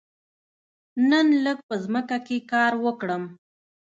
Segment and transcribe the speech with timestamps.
[1.09, 3.23] نن لږ په ځمکه کې کار وکړم.